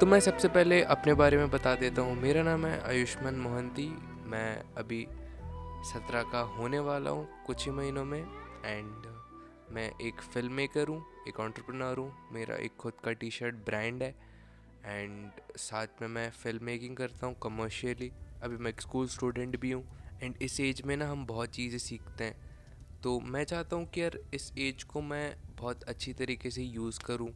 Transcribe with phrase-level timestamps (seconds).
[0.00, 3.86] तो मैं सबसे पहले अपने बारे में बता देता हूँ। मेरा नाम है आयुष्मान मोहंती।
[4.30, 5.06] मैं अभी
[5.84, 8.20] सत्रह का होने वाला हूँ कुछ ही महीनों में।
[8.64, 9.06] एंड
[9.72, 14.02] मैं एक फ़िल्म मेकर हूँ, एक ऑन्टरप्रनर हूँ। मेरा एक खुद का टी शर्ट ब्रांड
[14.02, 14.14] है।
[14.86, 18.10] एंड साथ में मैं फ़िल्म मेकिंग करता हूँ कमर्शियली
[18.42, 19.84] अभी मैं एक स्कूल स्टूडेंट भी हूँ।
[20.22, 22.36] एंड इस एज में ना हम बहुत चीज़ें सीखते हैं।
[23.02, 27.00] तो मैं चाहता हूँ कि यार इस एज को मैं बहुत अच्छी तरीके से यूज़
[27.00, 27.30] करूँ।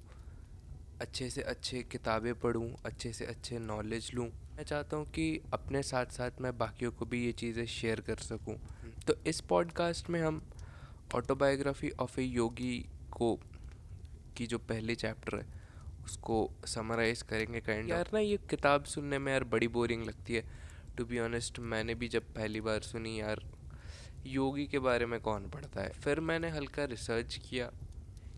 [1.02, 5.82] अच्छे से अच्छे किताबें पढूँ अच्छे से अच्छे नॉलेज लूँ। मैं चाहता हूँ कि अपने
[5.82, 8.56] साथ साथ मैं बाकियों को भी ये चीज़ें शेयर कर सकूँ।
[9.06, 10.42] तो इस पॉडकास्ट में हम
[11.14, 12.78] ऑटोबायोग्राफी ऑफ़ ए योगी
[13.10, 13.34] को
[14.36, 15.46] की जो पहले चैप्टर है
[16.04, 20.44] उसको समराइज़ करेंगे काइंड यार ना ये किताब सुनने में यार बड़ी बोरिंग लगती है।
[20.96, 23.42] टू बी ऑनेस्ट मैंने भी जब पहली बार सुनी यार
[24.26, 25.90] योगी के बारे में कौन पढ़ता है?
[26.04, 27.70] फिर मैंने हल्का रिसर्च किया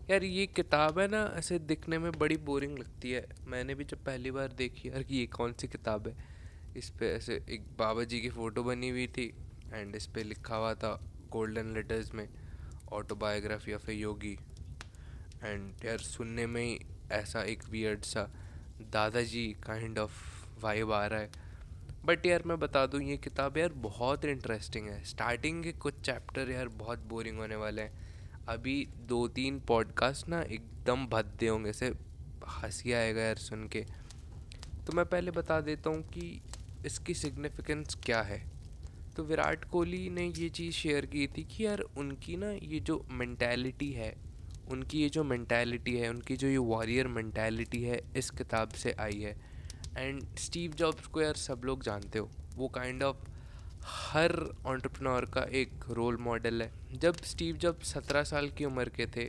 [0.09, 4.03] यार, ये किताब है ना, ऐसे दिखने में बड़ी बोरिंग लगती है। मैंने भी जब
[4.03, 6.15] पहली बार देखी, यार कि ये कौन सी किताब है?
[6.77, 9.33] इस पर ऐसे एक बाबा जी की फ़ोटो बनी हुई थी
[9.73, 12.29] एंड इस पर लिखा हुआ था गोल्डन लेटर्स में
[12.91, 14.37] autobiography of a yogi
[15.43, 16.79] and यार, सुनने में ही
[17.11, 18.29] ऐसा एक वियर्ड सा,
[18.81, 21.31] दादाजी काइंड ऑफ़ वाइब आ रहा है।
[22.05, 26.51] बट यार, मैं बता दूँ, ये किताब यार बहुत इंटरेस्टिंग है। स्टार्टिंग के कुछ चैप्टर
[26.51, 28.04] यार बहुत बोरिंग होने वाले हैं।
[28.49, 31.93] अभी दो तीन पॉडकास्ट ना एकदम भद्दे होंगे से
[32.47, 33.85] हँसी आएगा यार सुन के।
[34.87, 36.41] तो मैं पहले बता देता हूँ कि
[36.85, 38.51] इसकी सिग्निफिकेंस क्या है।
[39.15, 43.07] तो विराट कोहली ने ये चीज़ शेयर की थी कि यार उनकी ना ये जो
[43.11, 44.15] मैंटेलिटी है,
[44.69, 49.19] उनकी ये जो मैंटेलिटी है, उनकी जो ये वॉरियर मैंटेलिटी है, इस किताब से आई
[49.21, 49.37] है।
[49.97, 53.34] एंड स्टीव जॉब्स को यार सब लोग जानते हो, वो काइंड kind ऑफ़ of
[53.85, 54.31] हर
[54.65, 59.27] ऑन्टरप्रनोर का एक रोल मॉडल है। जब स्टीव जब सत्रह साल की उम्र के थे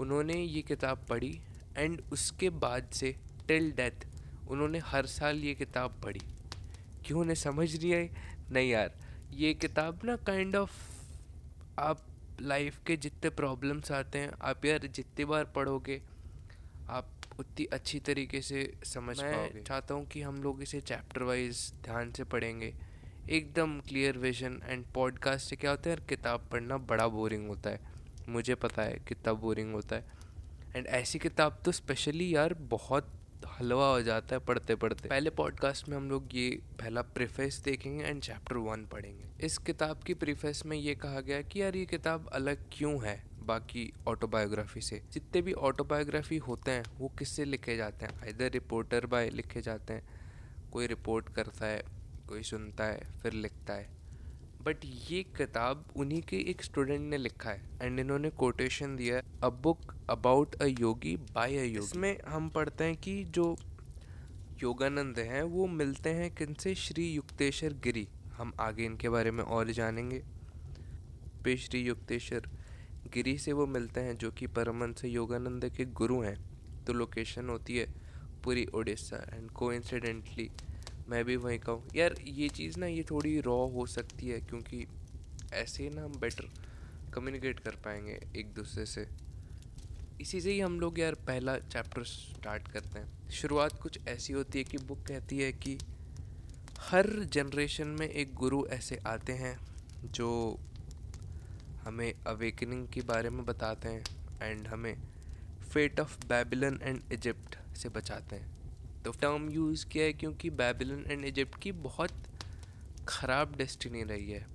[0.00, 1.40] उन्होंने ये किताब पढ़ी
[1.76, 3.14] एंड उसके बाद से
[3.48, 4.06] टिल डेथ
[4.50, 6.20] उन्होंने हर साल ये किताब पढ़ी।
[7.06, 8.08] क्यों उन्हें समझ नहीं आई?
[8.52, 8.94] नहीं यार
[9.34, 10.72] ये किताब ना काइंड ऑफ़
[11.78, 12.06] आप
[12.40, 16.00] लाइफ के जितने प्रॉब्लम्स आते हैं आप यार जितनी बार पढ़ोगे
[16.90, 17.10] आप
[17.40, 22.12] उतनी अच्छी तरीके से समझ पाओगे। चाहता हूँ कि हम लोग इसे चैप्टर वाइज ध्यान
[22.12, 22.74] से पढ़ेंगे।
[23.28, 27.80] एकदम क्लियर विजन एंड पॉडकास्ट से क्या होता है किताब पढ़ना बड़ा बोरिंग होता है।
[28.28, 30.06] मुझे पता है कितना बोरिंग होता है।
[30.76, 33.12] एंड ऐसी किताब तो स्पेशली यार बहुत
[33.46, 38.04] हलवा हो जाता है पढ़ते पढ़ते पहले पॉडकास्ट में हम लोग ये पहला प्रीफेस देखेंगे
[38.04, 41.86] एंड चैप्टर वन पढ़ेंगे। इस किताब की प्रीफेस में ये कहा गया कि यार ये
[41.86, 47.76] किताब अलग क्यों है बाकी ऑटोबायोग्राफी से। जितने भी ऑटोबायोग्राफी होते हैं, वो किससे लिखे
[47.76, 48.28] जाते हैं?
[48.28, 50.08] इधर रिपोर्टर बाय लिखे जाते हैं,
[50.72, 53.90] कोई रिपोर्ट करता है कोई सुनता है, फिर लिखता है।
[54.62, 59.22] बट ये किताब उन्हीं के एक स्टूडेंट ने लिखा है एंड इन्होंने कोटेशन दिया है
[59.42, 63.56] a book about a yogi by a yogi इसमें हम पढ़ते हैं कि जो
[64.62, 66.74] योगानंद हैं, वो मिलते हैं किनसे?
[66.74, 70.22] श्री युक्तेश्वर गिरी। हम आगे इनके बारे में और जानेंगे।
[71.44, 72.48] पे श्री युक्तेश्वर
[73.14, 76.36] गिरी से वो मिलते हैं, जो कि परमंश योगानंद के गुरु हैं।
[76.84, 77.86] तो लोकेशन होती है
[78.44, 80.50] पूरी उड़ीसा एंड कोइंसिडेंटली
[81.08, 84.40] मैं भी वहीं का हूँ। यार, ये चीज़ ना, ये थोड़ी रॉ हो सकती है
[84.40, 84.86] क्योंकि
[85.52, 86.48] ऐसे ना हम बेटर
[87.14, 89.06] कम्युनिकेट कर पाएँगे एक दूसरे से।
[90.20, 94.58] इसी से ही हम लोग यार पहला चैप्टर स्टार्ट करते हैं। शुरुआत कुछ ऐसी होती
[94.58, 95.78] है कि बुक कहती है कि
[96.80, 99.58] हर जनरेशन में एक गुरु ऐसे आते हैं
[100.04, 100.58] जो
[101.84, 104.04] हमें अवेकनिंग के बारे में बताते हैं
[104.42, 104.94] एंड हमें
[105.72, 108.61] fate of Babylon and Egypt से बचाते हैं।
[109.04, 112.22] तो टर्म यूज़ किया है क्योंकि बेबीलोन एंड इजिप्ट की बहुत
[113.08, 114.46] ख़राब डेस्टिनी रही है।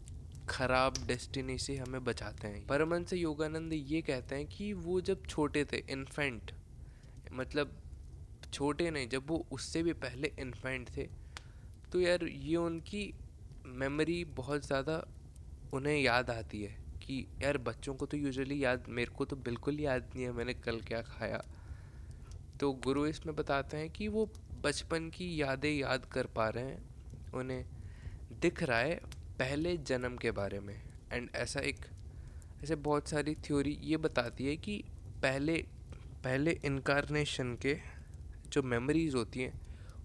[0.50, 5.26] ख़राब डेस्टिनी से हमें बचाते हैं। परमन से योगानंद ये कहते हैं कि वो जब
[5.26, 6.52] छोटे थे इन्फेंट
[7.34, 7.76] मतलब
[8.54, 11.08] छोटे नहीं, जब वो उससे भी पहले इन्फेंट थे
[11.92, 13.14] तो यार ये उनकी
[13.66, 15.04] मेमोरी बहुत ज़्यादा
[15.74, 19.80] उन्हें याद आती है कि यार बच्चों को तो यूजुअली याद, मेरे को तो बिल्कुल
[19.80, 21.44] याद नहीं है मैंने कल क्या खाया।
[22.60, 24.32] तो गुरु इसमें बताते हैं कि वो
[24.64, 27.66] बचपन की यादें याद कर पा रहे हैं, उन्हें
[28.42, 28.96] दिख रहा है
[29.40, 30.82] पहले जन्म के बारे में।
[31.14, 31.86] एंड ऐसा एक,
[32.64, 34.84] ऐसे बहुत सारी थ्योरी ये बताती है कि
[35.22, 35.66] पहले
[36.24, 37.78] पहले इनकारनेशन के
[38.48, 39.62] जो मेमोरीज होती हैं,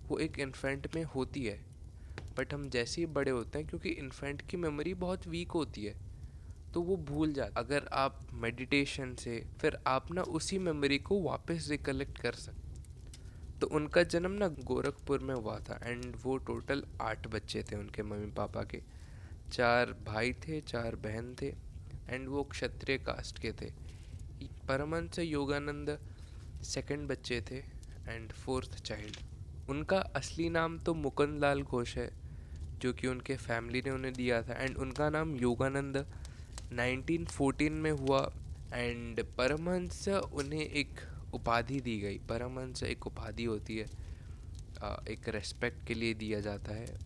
[0.09, 1.65] वो एक इन्फेंट में होती है।
[2.39, 6.12] बट हम जैसे ही बड़े होते हैं, क्योंकि इन्फेंट की मेमोरी बहुत वीक होती है।
[6.75, 11.67] तो वो भूल जाते अगर आप मेडिटेशन से, फिर आप ना उसी मेमोरी को वापस
[11.71, 12.71] रिकलेक्ट कर सकते
[13.61, 18.03] तो उनका जन्म ना गोरखपुर में हुआ था एंड वो टोटल आठ बच्चे थे उनके
[18.03, 18.81] मम्मी पापा के।
[19.53, 21.49] चार भाई थे, चार बहन थे
[22.09, 23.71] एंड वो क्षत्रिय कास्ट के थे।
[24.69, 25.99] परमंश योगानंद
[26.65, 27.59] सेकंड बच्चे थे
[28.09, 29.17] एंड फोर्थ चाइल्ड
[29.71, 32.11] उनका असली नाम तो मुकुंद लाल घोष है,
[32.81, 36.05] जो कि उनके फैमिली ने उन्हें दिया था एंड उनका नाम योगानंद
[36.73, 38.21] 1914 में हुआ
[38.75, 41.01] एंड परमहंस उन्हें एक
[41.35, 43.87] उपाधि दी गई। परमहंस एक उपाधि होती है
[45.09, 46.99] एक रेस्पेक्ट के लिए दिया जाता है।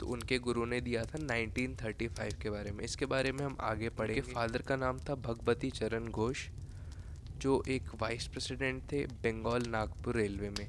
[0.00, 3.88] तो उनके गुरु ने दिया था 1935 के बारे में। इसके बारे में हम आगे
[3.90, 6.48] पढ़े फादर का नाम था भगवती चरण घोष
[7.36, 10.68] जो एक वाइस प्रेसिडेंट थे बंगाल नागपुर रेलवे में।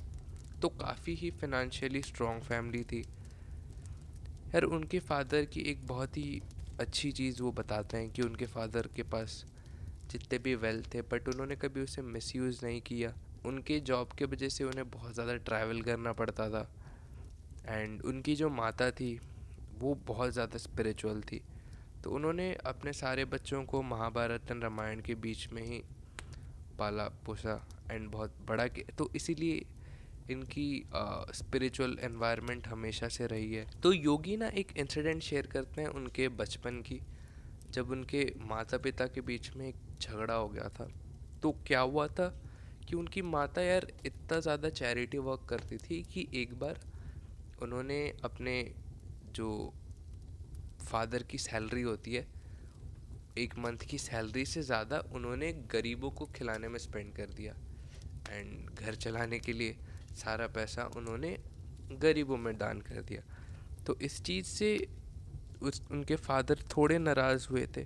[0.62, 3.02] तो काफ़ी ही फिनंशियली स्ट्रॉन्ग फैमिली थी।
[4.46, 6.42] यार उनके फादर की एक बहुत ही
[6.80, 9.44] अच्छी चीज़ वो बताते हैं कि उनके फादर के पास
[10.12, 13.14] जितने भी वेल्थ थे बट उन्होंने कभी उसे मिसयूज़ नहीं किया।
[13.46, 16.68] उनके जॉब के वजह से उन्हें बहुत ज़्यादा ट्रैवल करना पड़ता था।
[17.68, 19.20] एंड उनकी जो माता थी,
[19.80, 21.42] वो बहुत ज़्यादा स्पिरिचुअल थी।
[22.04, 25.82] तो उन्होंने अपने सारे बच्चों को महाभारत एंड रामायण के बीच में ही
[26.80, 27.62] पाला पोसा
[27.92, 29.66] एंड बहुत बड़ा किया। तो इसीलिए
[30.32, 30.68] इनकी
[31.36, 36.28] स्पिरिचुअल एनवायरनमेंट हमेशा से रही है। तो योगी ना एक इंसिडेंट शेयर करते हैं उनके
[36.36, 37.00] बचपन की।
[37.72, 40.88] जब उनके माता पिता के बीच में एक झगड़ा हो गया था
[41.44, 42.28] तो क्या हुआ था
[42.88, 46.80] कि उनकी माता यार इतना ज़्यादा चैरिटी वर्क करती थी कि एक बार
[47.64, 48.54] उन्होंने अपने
[49.36, 49.50] जो
[50.82, 52.26] फादर की सैलरी होती है,
[53.38, 57.54] एक मंथ की सैलरी से ज़्यादा उन्होंने गरीबों को खिलाने में स्पेंड कर दिया।
[58.30, 59.78] एंड घर चलाने के लिए
[60.16, 61.40] सारा पैसा उन्होंने
[61.92, 63.22] गरीबों में दान कर दिया।
[63.88, 64.88] तो इस चीज़ से
[65.62, 67.82] उस, उनके फादर थोड़े नाराज़ हुए थे।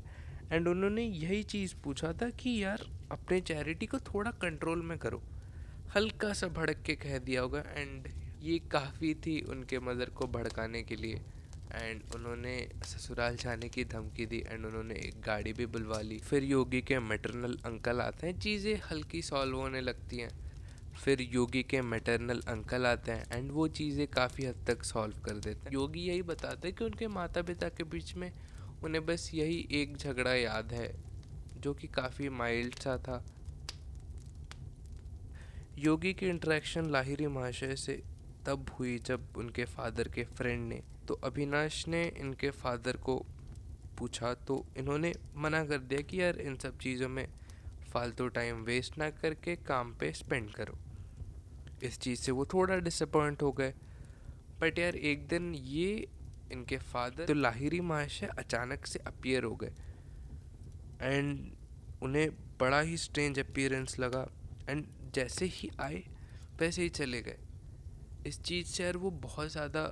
[0.52, 5.24] एंड उन्होंने यही चीज़ पूछा था कि यार, अपने चैरिटी को थोड़ा कंट्रोल में करो।
[5.96, 8.08] हल्का सा भड़क के कह दिया होगा, एंड
[8.42, 11.22] ये काफ़ी थी उनके मदर को भड़काने के लिए।
[11.72, 16.44] एंड उन्होंने ससुराल जाने की धमकी दी, एंड उन्होंने एक गाड़ी भी बुलवा ली। फिर
[16.44, 20.49] योगी के मेटरनल अंकल आते हैं, चीज़ें हल्की सॉल्व होने लगती हैं।
[20.96, 25.34] फिर योगी के मेटरनल अंकल आते हैं एंड वो चीज़ें काफ़ी हद तक सॉल्व कर
[25.34, 28.32] देते हैं। योगी यही बताते हैं कि उनके माता पिता के बीच में
[28.84, 30.94] उन्हें बस यही एक झगड़ा याद है,
[31.58, 33.24] जो कि काफ़ी माइल्ड सा था।
[35.78, 38.02] योगी की इंटरेक्शन लाहिरी महाशय से
[38.46, 43.16] तब हुई जब उनके फादर के फ्रेंड ने। तो अभिनाश ने इनके फादर को
[43.98, 47.28] पूछा तो इन्होंने मना कर दिया कि यार इन सब चीज़ों में
[47.94, 50.78] फालतू टाइम वेस्ट ना करके काम पे स्पेंड करो।
[51.84, 53.74] इस चीज़ से वो थोड़ा डिसअपॉइंट हो गए।
[54.62, 56.08] बट यार, एक दिन ये
[56.52, 59.74] इनके फादर तो लाहिरी महाशय अचानक से अपियर हो गए।
[61.02, 61.52] एंड
[62.02, 64.28] उन्हें बड़ा ही स्ट्रेंज अपियरेंस लगा।
[64.70, 64.86] एंड
[65.16, 66.04] जैसे ही आए,
[66.60, 67.38] वैसे ही चले गए।
[68.26, 69.84] इस चीज़ से यार वो बहुत ज़्यादा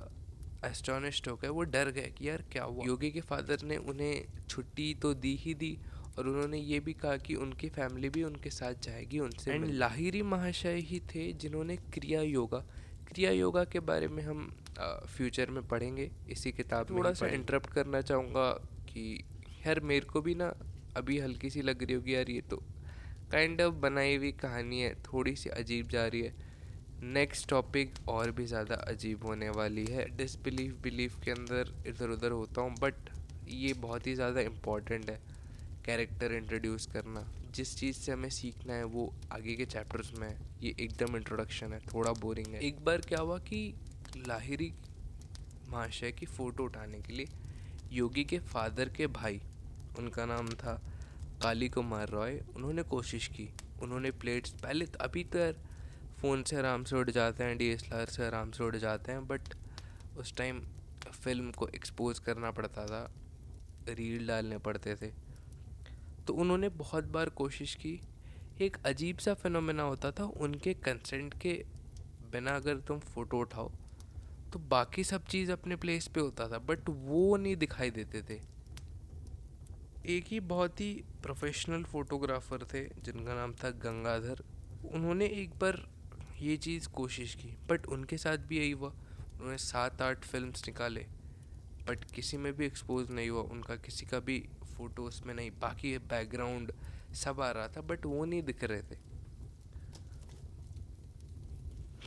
[0.64, 2.84] एस्टोनिश्ड हो गए। वो डर गए कि यार क्या हुआ?
[2.86, 5.78] योगी के फादर ने उन्हें छुट्टी तो दी ही दी
[6.18, 10.22] और उन्होंने ये भी कहा कि उनकी फैमिली भी उनके साथ जाएगी उनसे एंड लाहिरी
[10.24, 12.64] महाशय ही थे जिन्होंने क्रिया योगा
[13.08, 14.48] क्रिया योगा के बारे में हम
[15.08, 18.50] फ्यूचर में पढ़ेंगे। इसी किताब में थोड़ा सा इंटरप्ट करना चाहूँगा
[18.88, 19.04] कि
[19.66, 20.52] यार मेरे को भी ना
[20.96, 22.56] अभी हल्की सी लग रही होगी यार ये तो।
[23.32, 26.34] काइंड ऑफ़ बनाई हुई कहानी है थोड़ी सी अजीब जा रही है।
[27.04, 32.30] नेक्स्ट टॉपिक और भी ज़्यादा अजीब होने वाली है। डिसबिलीफ बिलीफ के अंदर इधर उधर
[32.32, 33.10] होता हूँ बट
[33.48, 35.20] ये बहुत ही ज़्यादा इंपॉर्टेंट है।
[35.88, 37.20] कैरेक्टर इंट्रोड्यूस करना।
[37.54, 41.72] जिस चीज़ से हमें सीखना है, वो आगे के चैप्टर्स में है। ये एकदम इंट्रोडक्शन
[41.72, 43.74] है, थोड़ा बोरिंग है। एक बार क्या हुआ कि
[44.26, 44.72] लाहिरी
[45.68, 47.26] महाशय की फ़ोटो उठाने के लिए
[47.92, 49.40] योगी के फादर के भाई,
[49.98, 50.74] उनका नाम था
[51.42, 53.48] काली कुमार रॉय, उन्होंने कोशिश की।
[53.82, 55.52] उन्होंने प्लेट्स पहले तो अभी तो
[56.20, 59.54] फ़ोन से आराम से उड़ जाते हैं डीएसएलआर से आराम से उड़ जाते हैं बट
[60.18, 60.60] उस टाइम
[61.24, 63.02] फ़िल्म को एक्सपोज करना पड़ता था
[63.88, 65.27] रील डालने पड़ते थे।
[66.28, 68.00] तो उन्होंने बहुत बार कोशिश की।
[68.60, 71.52] एक अजीब सा फिनोमेना होता था, उनके कंसेंट के
[72.32, 73.70] बिना अगर तुम फ़ोटो उठाओ
[74.52, 78.40] तो बाकी सब चीज़ अपने प्लेस पे होता था बट वो नहीं दिखाई देते थे।
[80.06, 80.92] एक ही बहुत ही
[81.22, 84.44] प्रोफेशनल फ़ोटोग्राफ़र थे, जिनका नाम था गंगाधर।
[84.92, 85.86] उन्होंने एक बार
[86.40, 91.06] ये चीज़ कोशिश की बट उनके साथ भी यही हुआ। उन्होंने सात आठ फिल्म्स निकाले।
[91.88, 94.38] बट किसी में भी एक्सपोज नहीं हुआ, उनका किसी का भी
[94.76, 96.72] फ़ोटो उसमें नहीं, बाकी बैकग्राउंड
[97.14, 98.96] सब आ रहा था बट वो नहीं दिख रहे थे।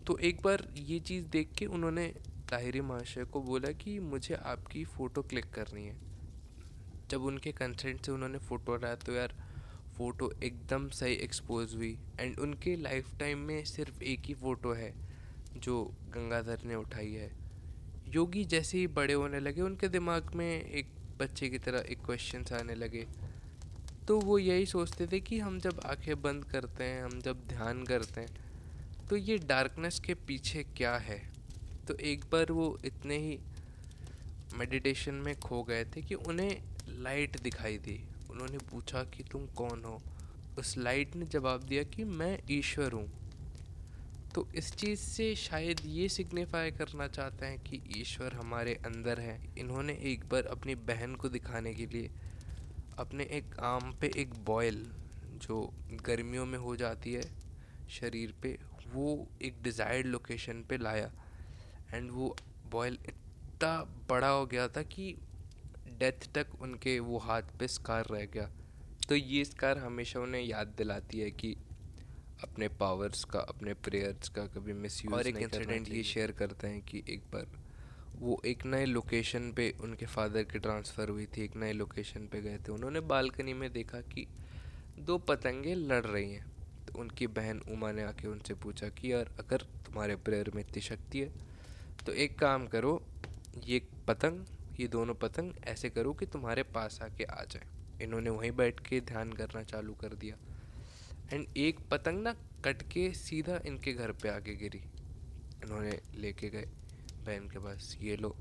[0.08, 2.08] तो एक बार ये चीज़ देख के उन्होंने
[2.50, 5.96] ताहिरी महाशय को बोला कि मुझे आपकी फ़ोटो क्लिक करनी है।
[7.10, 9.36] जब उनके कंसेंट से उन्होंने फ़ोटो लाया तो यार
[9.98, 14.94] फ़ोटो एकदम सही एक्सपोज हुई। एंड उनके लाइफ टाइम में सिर्फ़ एक ही फ़ोटो है,
[15.58, 17.32] जो गंगाधर ने उठाई है।
[18.08, 20.88] योगी जैसे ही बड़े होने लगे, उनके दिमाग में एक
[21.20, 23.08] बच्चे की तरह एक क्वेश्चन आने लगे।
[24.08, 27.84] तो वो यही सोचते थे कि हम जब आँखें बंद करते हैं, हम जब ध्यान
[27.84, 28.29] करते हैं
[29.10, 31.31] तो ये डार्कनेस के पीछे क्या है?
[31.88, 33.39] तो एक बार वो इतने ही
[34.55, 39.84] मेडिटेशन में खो गए थे कि उन्हें लाइट दिखाई दी। उन्होंने पूछा कि तुम कौन
[39.84, 40.01] हो?
[40.60, 43.21] उस लाइट ने जवाब दिया कि मैं ईश्वर हूँ।
[44.36, 49.40] तो इस चीज़ से शायद ये सिग्निफाई करना चाहते हैं कि ईश्वर हमारे अंदर है।
[49.60, 52.12] इन्होंने एक बार अपनी बहन को दिखाने के लिए
[53.00, 54.86] अपने एक आम पे एक बॉयल
[55.42, 55.62] जो
[56.06, 57.24] गर्मियों में हो जाती है
[57.92, 58.58] शरीर पे,
[58.94, 61.12] वो एक डिज़ायर्ड लोकेशन पे लाया।
[61.94, 62.36] एंड वो
[62.72, 63.74] बॉयल इतना
[64.10, 65.14] बड़ा हो गया था कि
[66.00, 68.50] डेथ तक उनके वो हाथ पे स्कार रह गया।
[69.10, 71.56] तो ये स्कार हमेशा उन्हें याद दिलाती है कि
[72.43, 76.81] अपने पावर्स का अपने प्रेयर्स का कभी मिस और एक इंसिडेंट ये शेयर करते हैं
[76.81, 77.48] कि एक बार
[78.15, 82.41] वो एक नए लोकेशन पे उनके फादर की ट्रांसफ़र हुई थी एक नए लोकेशन पे
[82.41, 84.27] गए थे। उन्होंने बालकनी में देखा कि
[85.00, 86.45] दो पतंगे लड़ रही हैं।
[86.88, 90.81] तो उनकी बहन उमा ने आके उनसे पूछा कि यार अगर तुम्हारे प्रेयर में इतनी
[90.81, 91.31] शक्ति है
[92.05, 93.01] तो एक काम करो
[93.65, 94.45] ये पतंग
[94.79, 99.00] ये दोनों पतंग ऐसे करो कि तुम्हारे पास आके आ जाए। इन्होंने वहीं बैठ के
[99.01, 100.36] ध्यान करना चालू कर दिया।
[101.34, 102.34] एंड एक पतंग ना
[102.66, 104.78] कट के सीधा इनके घर पे आके गिरी।
[105.64, 106.66] इन्होंने लेके गए
[107.26, 108.38] बहन के पास, ये लो।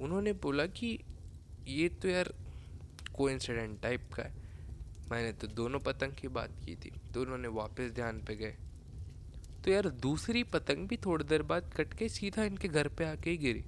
[0.00, 0.98] उन्होंने बोला कि,
[1.66, 2.34] ये तो यार
[3.12, 3.28] को
[3.82, 4.34] टाइप का है।
[5.10, 8.56] मैंने तो दोनों पतंग की बात की थी तो उन्होंने वापस ध्यान पे गए।
[9.64, 13.30] तो यार दूसरी पतंग भी थोड़ी देर बाद कट के सीधा इनके घर पे आके
[13.30, 13.64] ही गिरी।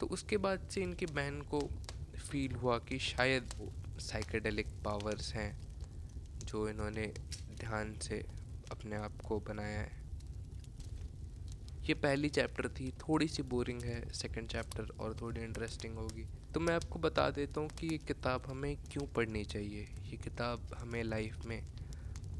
[0.00, 1.60] तो उसके बाद से इनकी बहन को
[2.30, 5.67] फील हुआ कि शायद वो साइकेडेलिक पावर्स हैं।
[6.48, 7.06] जो इन्होंने
[7.60, 8.24] ध्यान से
[8.70, 9.96] अपने आप को बनाया है।
[11.86, 16.60] ये पहली चैप्टर थी थोड़ी सी बोरिंग है सेकंड चैप्टर और थोड़ी इंटरेस्टिंग होगी। तो
[16.60, 19.88] मैं आपको बता देता हूँ कि ये किताब हमें क्यों पढ़नी चाहिए?
[20.04, 21.62] ये किताब हमें लाइफ में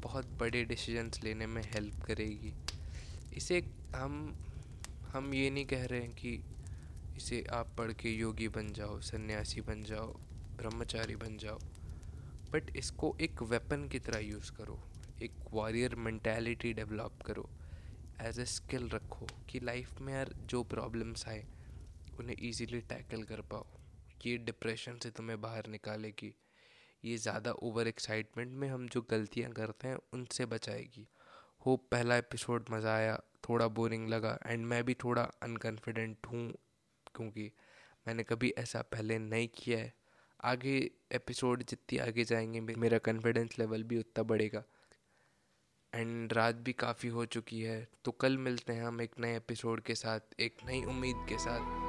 [0.01, 2.53] बहुत बड़े डिसीजंस लेने में हेल्प करेगी।
[3.33, 3.63] इसे
[3.95, 4.35] हम
[5.13, 6.43] हम ये नहीं कह रहे हैं कि
[7.17, 10.13] इसे आप पढ़ के योगी बन जाओ, सन्यासी बन जाओ,
[10.57, 11.59] ब्रह्मचारी बन जाओ।
[12.53, 14.79] बट इसको एक वेपन की तरह यूज़ करो,
[15.21, 17.49] एक वॉरियर मैंटेलिटी डेवलप करो
[18.21, 21.45] एज ए स्किल रखो कि लाइफ में यार जो प्रॉब्लम्स आए,
[22.19, 23.65] उन्हें इजीली टैकल कर पाओ।
[24.25, 26.33] ये डिप्रेशन से तुम्हें बाहर निकालेगी।
[27.03, 31.07] ये ज़्यादा ओवर एक्साइटमेंट में हम जो गलतियाँ करते हैं, उनसे बचाएगी।
[31.65, 33.15] होप पहला एपिसोड मज़ा आया,
[33.49, 36.47] थोड़ा बोरिंग लगा एंड मैं भी थोड़ा अनकन्फिडेंट हूँ,
[37.15, 37.51] क्योंकि
[38.07, 39.93] मैंने कभी ऐसा पहले नहीं किया है।
[40.43, 44.63] आगे एपिसोड जितनी आगे जाएँगे मेरा कॉन्फिडेंस लेवल भी उतना बढ़ेगा।
[45.93, 49.81] एंड रात भी काफ़ी हो चुकी है तो कल मिलते हैं हम एक नए एपिसोड
[49.81, 51.88] के साथ, एक नई उम्मीद के साथ।